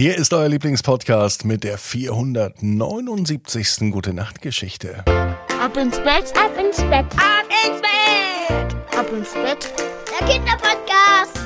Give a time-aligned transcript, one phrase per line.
[0.00, 3.92] Hier ist euer Lieblingspodcast mit der 479.
[3.92, 5.04] Gute Nacht Geschichte.
[5.04, 9.70] Ab ins Bett, ab ins Bett, ab ins Bett, ab ins Bett.
[10.18, 11.39] Der Kinderpodcast.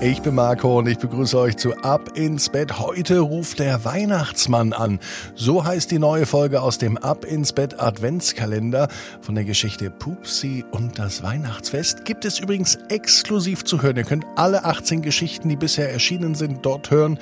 [0.00, 2.78] Ich bin Marco und ich begrüße euch zu Ab ins Bett.
[2.78, 4.98] Heute ruft der Weihnachtsmann an.
[5.34, 8.88] So heißt die neue Folge aus dem Ab ins Bett Adventskalender
[9.22, 12.04] von der Geschichte Pupsi und das Weihnachtsfest.
[12.04, 13.96] Gibt es übrigens exklusiv zu hören.
[13.96, 17.18] Ihr könnt alle 18 Geschichten, die bisher erschienen sind, dort hören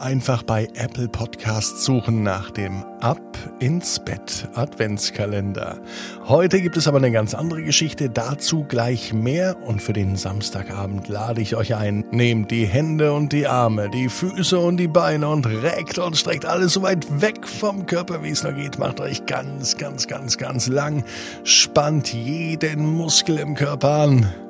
[0.00, 3.20] einfach bei Apple Podcasts suchen nach dem Ab
[3.60, 5.78] ins Bett Adventskalender.
[6.26, 11.08] Heute gibt es aber eine ganz andere Geschichte, dazu gleich mehr und für den Samstagabend
[11.08, 12.04] lade ich euch ein.
[12.10, 16.44] Nehmt die Hände und die Arme, die Füße und die Beine und reckt und streckt
[16.44, 18.78] alles so weit weg vom Körper, wie es nur geht.
[18.78, 21.04] Macht euch ganz, ganz, ganz, ganz lang.
[21.44, 24.47] Spannt jeden Muskel im Körper an.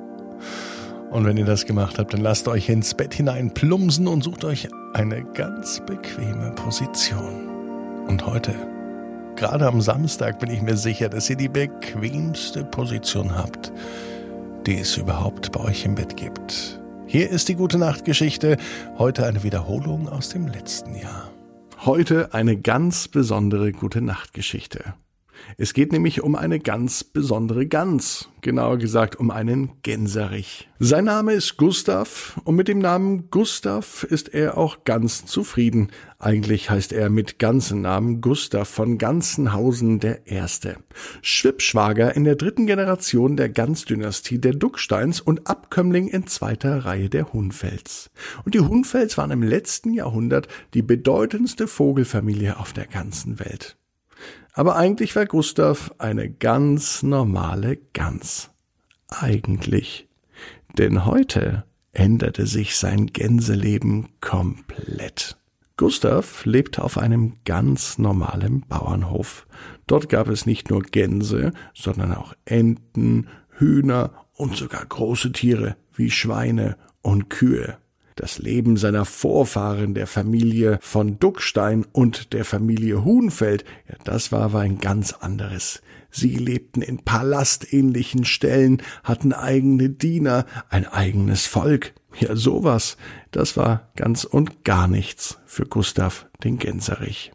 [1.11, 4.45] Und wenn ihr das gemacht habt, dann lasst euch ins Bett hinein plumsen und sucht
[4.45, 7.49] euch eine ganz bequeme Position.
[8.07, 8.55] Und heute,
[9.37, 13.73] gerade am Samstag, bin ich mir sicher, dass ihr die bequemste Position habt,
[14.67, 16.79] die es überhaupt bei euch im Bett gibt.
[17.07, 18.59] Hier ist die gute Nachtgeschichte,
[18.99, 21.31] heute eine Wiederholung aus dem letzten Jahr.
[21.87, 24.93] Heute eine ganz besondere gute Nachtgeschichte.
[25.57, 30.69] Es geht nämlich um eine ganz besondere Gans, genauer gesagt um einen Gänserich.
[30.79, 35.91] Sein Name ist Gustav und mit dem Namen Gustav ist er auch ganz zufrieden.
[36.21, 40.77] Eigentlich heißt er mit ganzen Namen Gustav von Ganzenhausen der Erste.
[41.23, 47.33] Schwippschwager in der dritten Generation der Gansdynastie der Ducksteins und Abkömmling in zweiter Reihe der
[47.33, 48.11] Hunfels.
[48.45, 53.77] Und die Hunfels waren im letzten Jahrhundert die bedeutendste Vogelfamilie auf der ganzen Welt.
[54.59, 58.51] Aber eigentlich war Gustav eine ganz normale Gans.
[59.09, 60.09] Eigentlich.
[60.77, 65.37] Denn heute änderte sich sein Gänseleben komplett.
[65.77, 69.47] Gustav lebte auf einem ganz normalen Bauernhof.
[69.87, 76.11] Dort gab es nicht nur Gänse, sondern auch Enten, Hühner und sogar große Tiere wie
[76.11, 77.79] Schweine und Kühe.
[78.19, 84.43] Das Leben seiner Vorfahren, der Familie von Duckstein und der Familie Huhnfeld, ja, das war
[84.43, 85.83] aber ein ganz anderes.
[86.11, 91.95] Sie lebten in palastähnlichen Stellen, hatten eigene Diener, ein eigenes Volk.
[92.19, 92.97] Ja, sowas,
[93.31, 97.31] das war ganz und gar nichts für Gustav den Gänserich.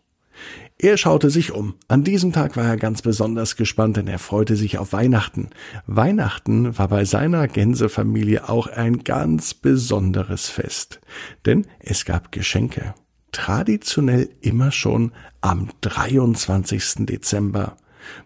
[0.83, 1.75] Er schaute sich um.
[1.87, 5.49] An diesem Tag war er ganz besonders gespannt, denn er freute sich auf Weihnachten.
[5.87, 10.99] Weihnachten war bei seiner Gänsefamilie auch ein ganz besonderes Fest.
[11.45, 12.95] Denn es gab Geschenke.
[13.31, 17.05] Traditionell immer schon am 23.
[17.05, 17.77] Dezember.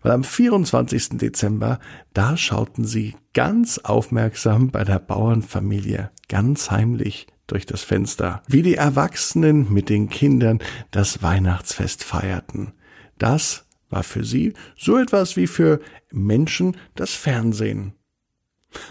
[0.01, 1.09] Weil am 24.
[1.09, 1.77] Dezember,
[2.13, 8.75] da schauten sie ganz aufmerksam bei der Bauernfamilie ganz heimlich durch das Fenster, wie die
[8.75, 10.59] Erwachsenen mit den Kindern
[10.91, 12.73] das Weihnachtsfest feierten.
[13.17, 15.79] Das war für sie so etwas wie für
[16.11, 17.93] Menschen das Fernsehen.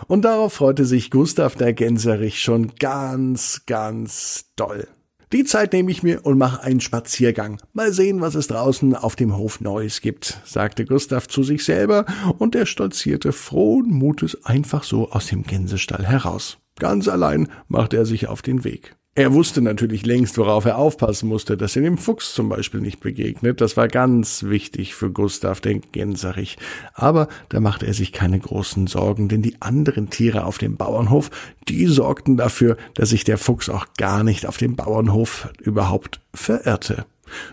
[0.06, 4.88] Und darauf freute sich Gustav der Gänserich schon ganz, ganz doll.
[5.33, 7.61] Die Zeit nehme ich mir und mache einen Spaziergang.
[7.73, 12.06] Mal sehen, was es draußen auf dem Hof Neues gibt, sagte Gustav zu sich selber,
[12.38, 16.59] und er stolzierte frohen Mutes einfach so aus dem Gänsestall heraus.
[16.78, 18.97] Ganz allein machte er sich auf den Weg.
[19.19, 23.00] Er wusste natürlich längst, worauf er aufpassen musste, dass er dem Fuchs zum Beispiel nicht
[23.00, 23.62] begegnet.
[23.62, 26.59] Das war ganz wichtig für Gustav den Gänserich.
[26.92, 31.31] Aber da machte er sich keine großen Sorgen, denn die anderen Tiere auf dem Bauernhof,
[31.66, 37.06] die sorgten dafür, dass sich der Fuchs auch gar nicht auf dem Bauernhof überhaupt verirrte.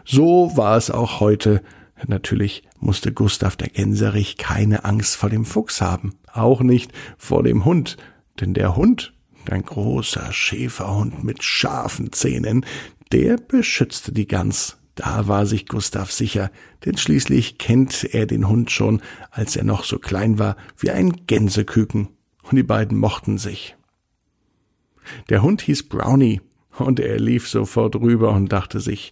[0.03, 1.61] So war es auch heute.
[2.05, 7.63] Natürlich musste Gustav der Gänserich keine Angst vor dem Fuchs haben, auch nicht vor dem
[7.63, 7.95] Hund,
[8.39, 9.13] denn der Hund,
[9.49, 12.65] ein großer Schäferhund mit scharfen Zähnen,
[13.11, 14.77] der beschützte die Gans.
[14.95, 16.51] Da war sich Gustav sicher,
[16.85, 19.01] denn schließlich kennt er den Hund schon,
[19.31, 22.09] als er noch so klein war wie ein Gänseküken,
[22.43, 23.75] und die beiden mochten sich.
[25.29, 26.41] Der Hund hieß Brownie,
[26.77, 29.11] und er lief sofort rüber und dachte sich,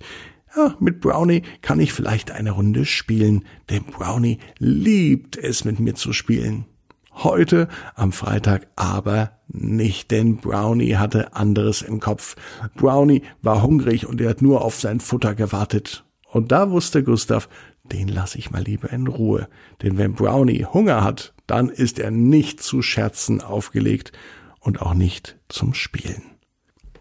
[0.55, 5.95] ja, mit Brownie kann ich vielleicht eine Runde spielen, denn Brownie liebt es, mit mir
[5.95, 6.65] zu spielen.
[7.13, 12.35] Heute am Freitag aber nicht, denn Brownie hatte anderes im Kopf.
[12.75, 16.05] Brownie war hungrig und er hat nur auf sein Futter gewartet.
[16.31, 17.49] Und da wusste Gustav,
[17.83, 19.49] den lasse ich mal lieber in Ruhe.
[19.81, 24.13] Denn wenn Brownie Hunger hat, dann ist er nicht zu Scherzen aufgelegt
[24.59, 26.23] und auch nicht zum Spielen.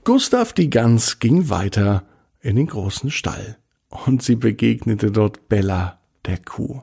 [0.03, 2.03] Gustav die Gans ging weiter
[2.41, 3.59] in den großen Stall
[3.89, 6.83] und sie begegnete dort Bella, der Kuh.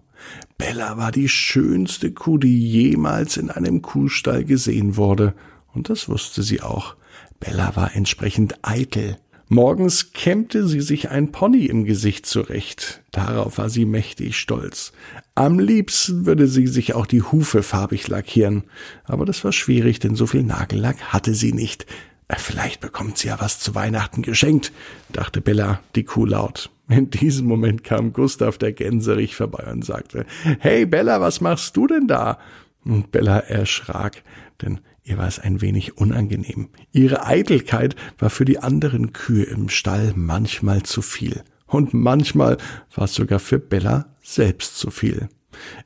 [0.57, 5.33] Bella war die schönste Kuh, die jemals in einem Kuhstall gesehen wurde,
[5.73, 6.95] und das wusste sie auch.
[7.39, 9.17] Bella war entsprechend eitel,
[9.49, 13.01] Morgens kämmte sie sich ein Pony im Gesicht zurecht.
[13.11, 14.91] Darauf war sie mächtig stolz.
[15.35, 18.63] Am liebsten würde sie sich auch die Hufe farbig lackieren.
[19.05, 21.85] Aber das war schwierig, denn so viel Nagellack hatte sie nicht.
[22.27, 24.73] Äh, vielleicht bekommt sie ja was zu Weihnachten geschenkt,
[25.13, 26.69] dachte Bella, die Kuh laut.
[26.89, 30.25] In diesem Moment kam Gustav der Gänserich vorbei und sagte,
[30.59, 32.39] Hey Bella, was machst du denn da?
[32.85, 34.23] Und Bella erschrak,
[34.61, 36.67] denn Ihr war es ein wenig unangenehm.
[36.91, 41.43] Ihre Eitelkeit war für die anderen Kühe im Stall manchmal zu viel.
[41.65, 42.57] Und manchmal
[42.93, 45.29] war es sogar für Bella selbst zu viel.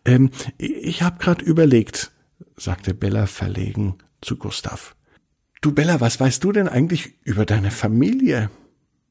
[0.06, 2.12] Ähm, ich hab grad überlegt,
[2.58, 4.96] sagte Bella verlegen zu Gustav.
[5.62, 8.50] Du Bella, was weißt du denn eigentlich über deine Familie?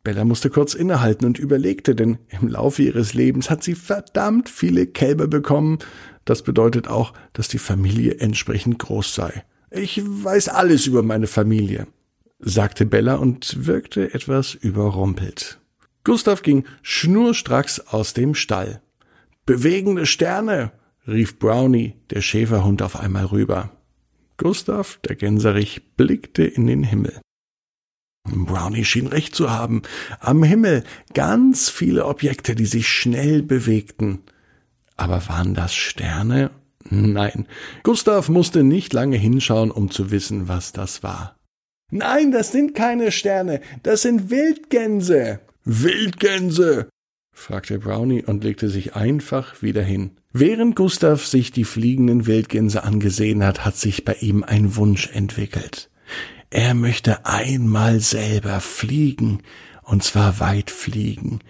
[0.02, 4.86] Bella musste kurz innehalten und überlegte, denn im Laufe ihres Lebens hat sie verdammt viele
[4.86, 5.78] Kälber bekommen.
[6.24, 9.44] Das bedeutet auch, dass die Familie entsprechend groß sei.
[9.70, 11.86] Ich weiß alles über meine Familie,
[12.38, 15.60] sagte Bella und wirkte etwas überrumpelt.
[16.02, 18.80] Gustav ging schnurstracks aus dem Stall.
[19.44, 20.72] Bewegende Sterne,
[21.06, 23.70] rief Brownie, der Schäferhund, auf einmal rüber.
[24.38, 27.20] Gustav, der Gänserich, blickte in den Himmel.
[28.30, 29.82] Brownie schien recht zu haben.
[30.20, 30.84] Am Himmel
[31.14, 34.20] ganz viele Objekte, die sich schnell bewegten.
[34.96, 36.50] Aber waren das Sterne
[36.88, 37.46] Nein,
[37.82, 41.36] Gustav musste nicht lange hinschauen, um zu wissen, was das war.
[41.90, 45.40] Nein, das sind keine Sterne, das sind Wildgänse.
[45.64, 46.88] Wildgänse,
[47.32, 50.12] fragte Brownie und legte sich einfach wieder hin.
[50.32, 55.89] Während Gustav sich die fliegenden Wildgänse angesehen hat, hat sich bei ihm ein Wunsch entwickelt.
[56.50, 59.42] Er möchte einmal selber fliegen,
[59.82, 61.40] und zwar weit fliegen,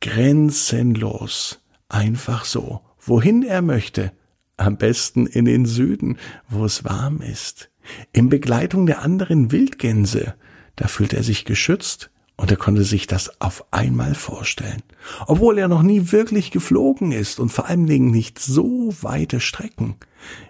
[0.00, 4.12] grenzenlos, einfach so, wohin er möchte,
[4.56, 6.18] am besten in den Süden,
[6.48, 7.70] wo es warm ist.
[8.12, 10.34] In Begleitung der anderen Wildgänse.
[10.76, 14.82] Da fühlt er sich geschützt und er konnte sich das auf einmal vorstellen.
[15.26, 19.96] Obwohl er noch nie wirklich geflogen ist und vor allen Dingen nicht so weite Strecken.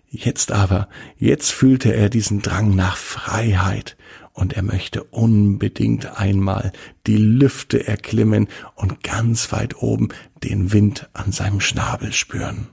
[0.08, 0.88] Jetzt aber,
[1.18, 3.96] jetzt fühlte er diesen Drang nach Freiheit
[4.32, 6.72] und er möchte unbedingt einmal
[7.06, 10.08] die Lüfte erklimmen und ganz weit oben
[10.42, 12.68] den Wind an seinem Schnabel spüren.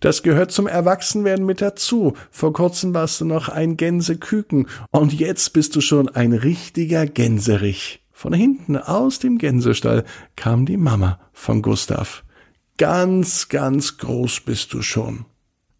[0.00, 2.12] Das gehört zum Erwachsenwerden mit dazu.
[2.30, 8.03] Vor kurzem warst du noch ein Gänseküken und jetzt bist du schon ein richtiger Gänserich.
[8.16, 10.04] Von hinten aus dem Gänsestall
[10.36, 12.24] kam die Mama von Gustav.
[12.78, 15.26] Ganz, ganz groß bist du schon.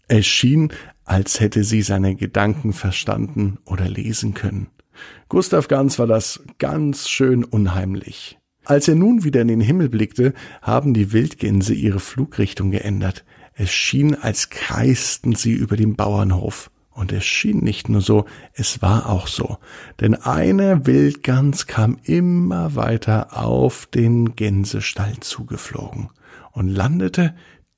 [0.09, 0.73] Es schien,
[1.05, 4.67] als hätte sie seine Gedanken verstanden oder lesen können.
[5.29, 8.37] Gustav Ganz war das ganz schön unheimlich.
[8.65, 13.25] Als er nun wieder in den Himmel blickte, haben die Wildgänse ihre Flugrichtung geändert.
[13.55, 16.71] Es schien, als kreisten sie über dem Bauernhof.
[16.94, 19.58] Und es schien nicht nur so, es war auch so.
[20.00, 26.11] Denn eine Wildgans kam immer weiter auf den Gänsestall zugeflogen
[26.52, 27.35] und landete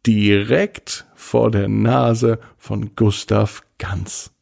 [0.06, 4.32] direkt vor der Nase von Gustav Gans.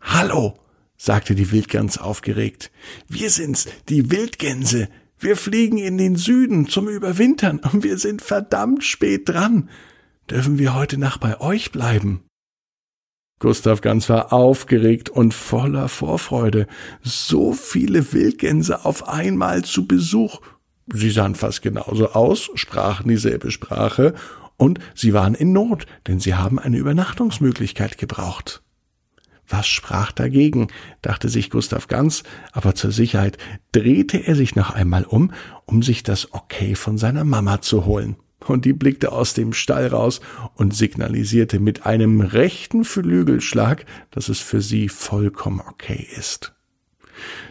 [0.00, 0.54] Hallo,
[0.96, 2.70] sagte die Wildgans aufgeregt.
[3.08, 4.88] Wir sind's, die Wildgänse.
[5.18, 9.68] Wir fliegen in den Süden zum Überwintern und wir sind verdammt spät dran.
[10.30, 12.22] Dürfen wir heute Nacht bei euch bleiben?
[13.42, 16.68] Gustav Ganz war aufgeregt und voller Vorfreude.
[17.02, 20.40] So viele Wildgänse auf einmal zu Besuch.
[20.86, 24.14] Sie sahen fast genauso aus, sprachen dieselbe Sprache
[24.58, 28.62] und sie waren in Not, denn sie haben eine Übernachtungsmöglichkeit gebraucht.
[29.48, 30.68] Was sprach dagegen,
[31.00, 32.22] dachte sich Gustav Ganz,
[32.52, 33.38] aber zur Sicherheit
[33.72, 35.32] drehte er sich noch einmal um,
[35.66, 38.14] um sich das Okay von seiner Mama zu holen
[38.48, 40.20] und die blickte aus dem Stall raus
[40.54, 46.54] und signalisierte mit einem rechten Flügelschlag, dass es für sie vollkommen okay ist.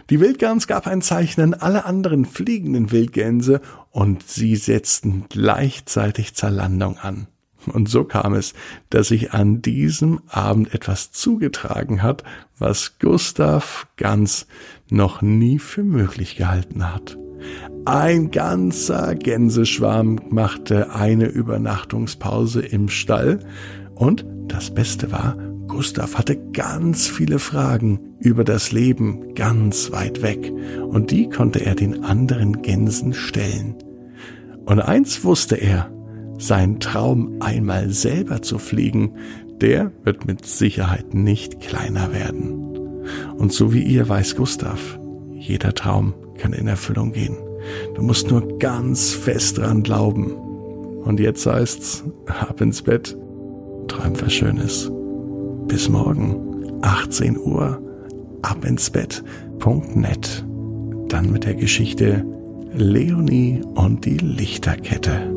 [0.09, 6.49] Die Wildgans gab ein Zeichen an alle anderen fliegenden Wildgänse und sie setzten gleichzeitig zur
[6.49, 7.27] Landung an.
[7.67, 8.53] Und so kam es,
[8.89, 12.23] dass sich an diesem Abend etwas zugetragen hat,
[12.57, 14.47] was Gustav Gans
[14.89, 17.17] noch nie für möglich gehalten hat.
[17.85, 23.39] Ein ganzer Gänseschwarm machte eine Übernachtungspause im Stall
[23.95, 30.51] und das Beste war, Gustav hatte ganz viele Fragen über das Leben ganz weit weg
[30.89, 33.75] und die konnte er den anderen Gänsen stellen.
[34.65, 35.89] Und eins wusste er,
[36.37, 39.15] sein Traum einmal selber zu fliegen,
[39.61, 42.77] der wird mit Sicherheit nicht kleiner werden.
[43.37, 44.99] Und so wie ihr weiß Gustav,
[45.41, 47.37] jeder Traum kann in Erfüllung gehen.
[47.95, 50.31] Du musst nur ganz fest dran glauben.
[50.31, 53.17] Und jetzt heißt's, ab ins Bett,
[53.87, 54.91] träum was Schönes.
[55.67, 57.81] Bis morgen, 18 Uhr,
[58.43, 60.45] ab ins Bett.net.
[61.09, 62.25] Dann mit der Geschichte
[62.73, 65.30] Leonie und die Lichterkette.